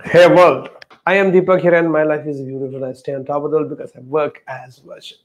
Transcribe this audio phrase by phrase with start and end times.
[0.00, 0.70] Hey world,
[1.04, 2.82] I am Deepak here and my life is beautiful.
[2.82, 5.18] I stay on top of the world because I work as worship.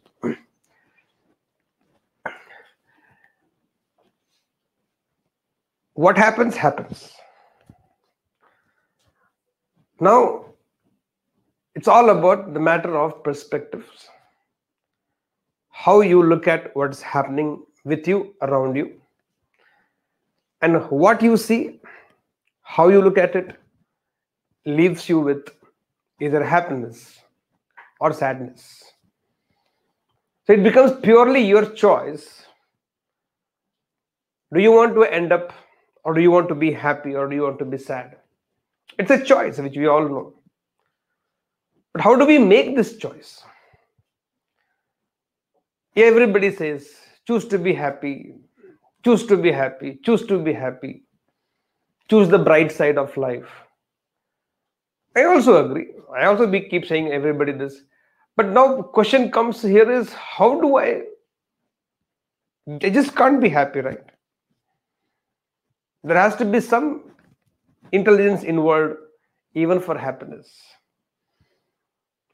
[5.94, 7.14] What happens, happens.
[10.02, 10.48] Now,
[11.74, 14.10] it's all about the matter of perspectives.
[15.70, 19.00] How you look at what's happening with you, around you,
[20.62, 21.80] and what you see,
[22.62, 23.56] how you look at it,
[24.68, 25.48] leaves you with
[26.20, 27.20] either happiness
[28.02, 28.84] or sadness.
[30.46, 32.44] So it becomes purely your choice.
[34.54, 35.54] Do you want to end up,
[36.04, 38.18] or do you want to be happy, or do you want to be sad?
[39.00, 40.34] It's a choice which we all know.
[41.94, 43.44] But how do we make this choice?
[45.96, 46.90] Everybody says,
[47.26, 48.36] choose to be happy,
[49.04, 51.04] choose to be happy, choose to be happy,
[52.10, 53.50] choose the bright side of life
[55.18, 55.88] I also agree.
[56.16, 57.82] I also be, keep saying everybody this.
[58.36, 61.02] But now question comes here is how do I
[62.84, 64.04] I just can't be happy, right?
[66.04, 67.12] There has to be some
[67.92, 68.98] intelligence involved
[69.56, 70.52] even for happiness.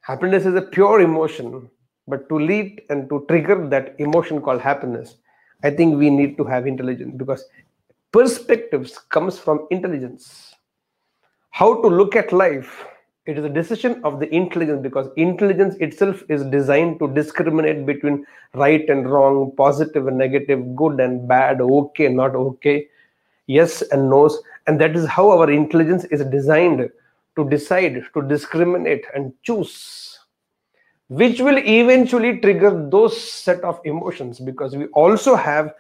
[0.01, 1.69] Happiness is a pure emotion,
[2.07, 5.15] but to lead and to trigger that emotion called happiness,
[5.63, 7.45] I think we need to have intelligence because
[8.11, 10.55] perspectives comes from intelligence
[11.53, 12.85] how to look at life
[13.25, 18.25] it is a decision of the intelligence because intelligence itself is designed to discriminate between
[18.53, 22.87] right and wrong positive and negative good and bad okay not okay
[23.47, 24.41] yes and no's.
[24.67, 26.89] And that is how our intelligence is designed
[27.35, 30.19] to decide to discriminate and choose
[31.09, 35.73] which will eventually trigger those set of emotions because we also have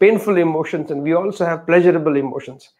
[0.00, 2.70] painful emotions and we also have pleasurable emotions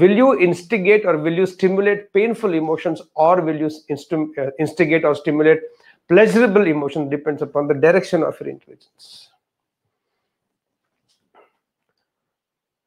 [0.00, 3.70] will you instigate or will you stimulate painful emotions or will you
[4.38, 5.60] uh, instigate or stimulate
[6.08, 9.30] pleasurable emotions depends upon the direction of your intelligence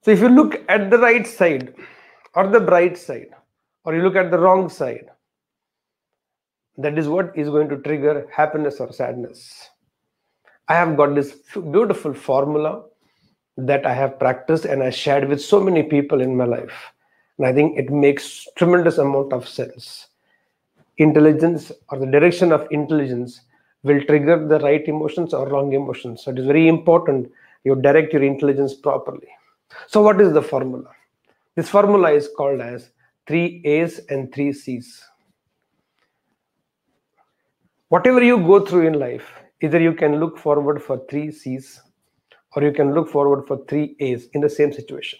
[0.01, 1.73] so if you look at the right side
[2.35, 3.33] or the bright side
[3.83, 5.09] or you look at the wrong side
[6.77, 9.69] that is what is going to trigger happiness or sadness
[10.69, 11.35] i have got this
[11.77, 12.73] beautiful formula
[13.57, 16.92] that I have practiced and I shared with so many people in my life.
[17.37, 20.07] And I think it makes tremendous amount of sense.
[20.97, 23.41] Intelligence or the direction of intelligence
[23.83, 26.23] will trigger the right emotions or wrong emotions.
[26.23, 27.31] So it is very important
[27.63, 29.27] you direct your intelligence properly.
[29.87, 30.89] So what is the formula?
[31.55, 32.91] This formula is called as
[33.27, 35.01] three A's and three C's.
[37.89, 41.81] Whatever you go through in life, either you can look forward for three C's
[42.55, 45.19] or you can look forward for three A's in the same situation.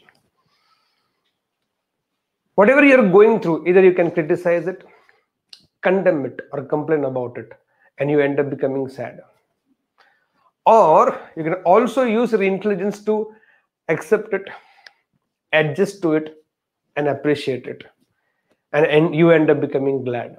[2.55, 4.83] Whatever you're going through, either you can criticize it,
[5.81, 7.51] condemn it, or complain about it,
[7.97, 9.19] and you end up becoming sad.
[10.65, 13.33] Or you can also use your intelligence to
[13.89, 14.43] accept it,
[15.51, 16.43] adjust to it,
[16.95, 17.83] and appreciate it.
[18.71, 20.37] And, and you end up becoming glad.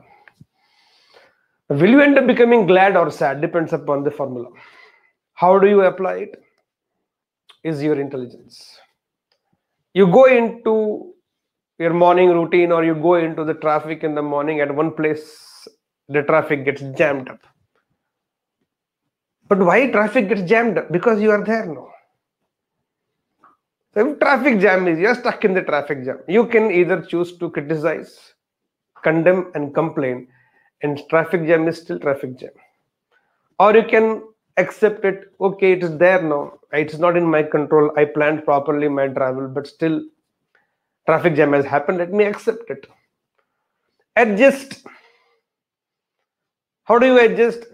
[1.68, 3.40] Will you end up becoming glad or sad?
[3.40, 4.48] Depends upon the formula.
[5.34, 6.44] How do you apply it?
[7.64, 8.78] is your intelligence.
[9.94, 11.13] You go into
[11.78, 15.66] your morning routine or you go into the traffic in the morning at one place,
[16.08, 17.40] the traffic gets jammed up.
[19.48, 20.90] But why traffic gets jammed up?
[20.90, 21.88] Because you are there now.
[23.94, 26.20] So if traffic jam is, you're stuck in the traffic jam.
[26.28, 28.34] You can either choose to criticize,
[29.02, 30.28] condemn, and complain,
[30.82, 32.50] and traffic jam is still traffic jam.
[33.58, 34.22] Or you can
[34.56, 38.88] accept it okay it is there now it's not in my control i planned properly
[38.88, 40.00] my travel but still
[41.06, 41.98] traffic jam has happened.
[41.98, 42.86] Let me accept it.
[44.16, 44.86] Adjust.
[46.84, 47.64] How do you adjust?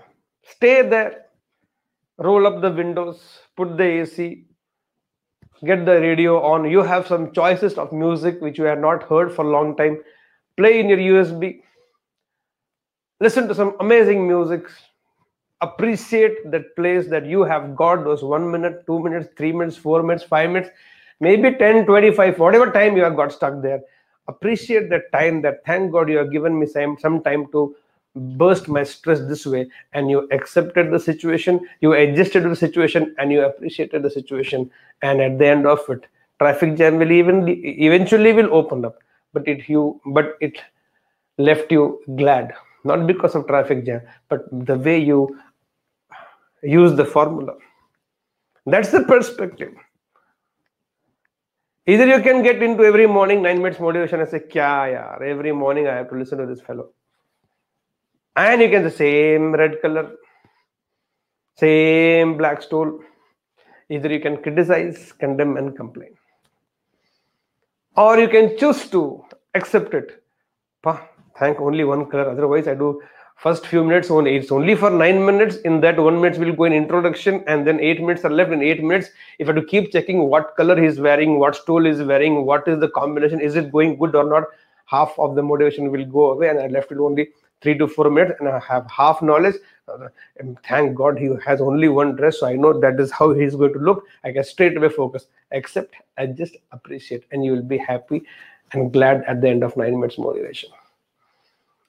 [0.44, 1.26] Stay there.
[2.18, 3.20] Roll up the windows.
[3.56, 4.44] Put the ac
[5.64, 6.70] get the radio on.
[6.70, 9.98] You have some choices of music which you have not heard for a long time.
[10.56, 11.60] Play in your usb
[13.20, 14.66] listen to some amazing music.
[15.60, 20.02] Appreciate that place that you have got those one minute, two minutes, three minutes, four
[20.02, 20.70] minutes, five minutes,
[21.20, 23.80] maybe 10, 25, whatever time you have got stuck there.
[24.28, 27.74] Appreciate that time that thank God you have given me some, some time to
[28.14, 33.14] burst my stress this way and you accepted the situation you adjusted to the situation
[33.18, 34.68] and you appreciated the situation
[35.02, 36.06] and at the end of it
[36.40, 38.98] traffic jam will even eventually will open up
[39.32, 40.58] but it you but it
[41.38, 42.52] left you glad
[42.82, 45.38] not because of traffic jam but the way you
[46.62, 47.54] use the formula.
[48.66, 49.74] That's the perspective.
[51.86, 55.52] Either you can get into every morning nine minutes motivation and say, Kya yaar, every
[55.52, 56.90] morning I have to listen to this fellow.
[58.36, 60.12] And you can the same red color,
[61.56, 63.00] same black stool.
[63.88, 66.14] Either you can criticize, condemn, and complain.
[67.96, 69.24] Or you can choose to
[69.54, 70.22] accept it.
[70.82, 72.30] Pa, thank only one color.
[72.30, 73.02] Otherwise, I do
[73.42, 75.56] first few minutes only it's only for nine minutes.
[75.68, 78.52] In that one minutes will go in introduction and then eight minutes are left.
[78.52, 79.08] In eight minutes
[79.38, 82.68] if i have to keep checking what color he's wearing what stool is wearing what
[82.68, 84.44] is the combination is it going good or not
[84.86, 87.28] half of the motivation will go away and i left it only
[87.62, 89.54] three to four minutes and i have half knowledge.
[89.88, 90.08] Uh,
[90.38, 93.56] and thank god he has only one dress so i know that is how he's
[93.56, 94.04] going to look.
[94.24, 98.22] I can straight away focus accept and just appreciate and you will be happy
[98.72, 100.70] and glad at the end of nine minutes motivation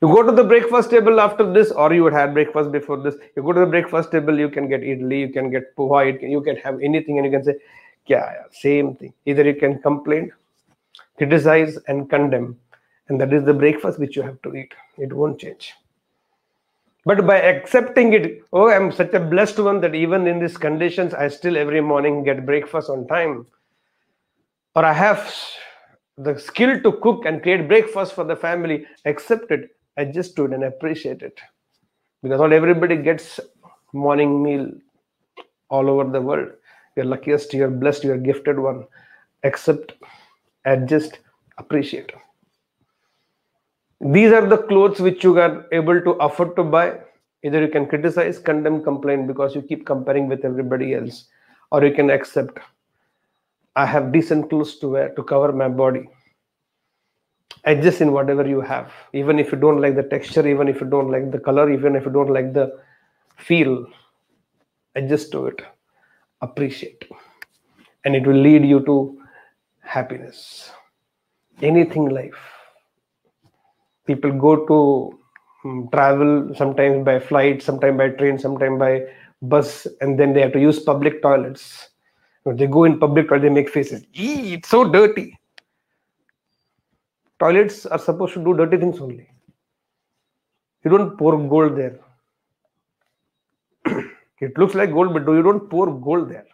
[0.01, 3.15] you go to the breakfast table after this or you would have breakfast before this.
[3.36, 6.42] You go to the breakfast table you can get idli you can get poha you
[6.42, 7.56] can have anything and you can say
[8.07, 9.13] yeah, same thing.
[9.25, 10.31] Either you can complain
[11.18, 12.57] criticize and condemn.
[13.07, 14.74] And that is the breakfast which you have to eat.
[14.98, 15.74] It won't change.
[17.06, 21.15] But by accepting it oh i'm such a blessed one that even in these conditions
[21.15, 23.45] i still every morning get breakfast on time.
[24.75, 25.33] Or i have
[26.18, 30.54] the skill to cook and create breakfast for the family accept it adjust to it
[30.54, 31.40] and appreciate it.
[32.24, 33.40] Because not everybody gets
[33.94, 34.72] morning meal
[35.70, 36.50] all over the world.
[36.96, 38.86] You're luckiest you're blessed you're gifted one.
[39.44, 39.94] Accept
[40.66, 41.20] adjust
[41.58, 42.12] appreciate.
[44.00, 47.00] These are the clothes which you are able to afford to buy.
[47.44, 51.26] Either you can criticize condemn complain because you keep comparing with everybody else.
[51.72, 52.60] Or you can accept
[53.76, 56.08] i have decent clothes to wear to cover my body
[57.65, 58.92] adjust in whatever you have.
[59.13, 61.95] Even if you don't like the texture even if you don't like the color even
[61.95, 62.80] if you don't like the
[63.38, 63.86] feel
[64.95, 65.62] adjust to it.
[66.42, 67.06] Appreciate.
[68.06, 69.21] And it will lead you to
[69.81, 70.71] happiness.
[71.62, 72.39] Anything life.
[74.07, 75.19] People go to
[75.63, 79.04] um, travel sometimes by flight sometimes by train sometimes by
[79.44, 81.89] bus and then they have to use public toilets.
[82.44, 84.04] When they go in public toilet they make faces.
[84.13, 85.38] It's so dirty
[87.42, 89.28] toilets are supposed to do dirty things only.
[90.84, 92.00] You don't pour gold there.
[94.40, 96.46] it looks like gold, but you don't pour gold there.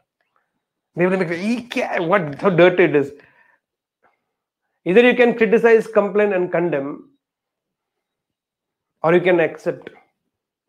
[0.96, 1.76] They will make
[2.12, 3.12] What how dirty it is.
[4.86, 7.10] Either you can criticize, complain, and condemn,
[9.04, 9.90] or you can accept.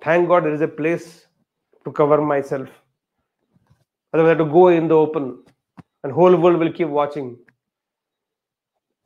[0.02, 1.26] Thank God there is a place
[1.84, 2.68] to cover myself.
[4.12, 5.44] Otherwise, I have to go in the open,
[6.02, 7.36] and whole world will keep watching.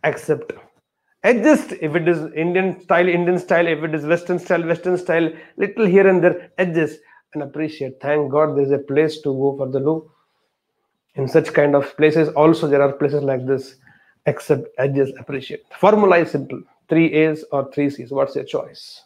[0.04, 0.52] Accept
[1.24, 5.30] adjust if it is indian style indian style if it is western style western style
[5.56, 6.98] little here and there adjust
[7.34, 8.00] and appreciate.
[8.00, 10.10] Thank god there's a place to go for the look
[11.14, 13.76] in such kind of places also there are places like this
[14.26, 15.64] accept adjust appreciate.
[15.78, 16.62] Formula is simple.
[16.88, 18.10] Three a's or three c's.
[18.10, 19.02] What's your choice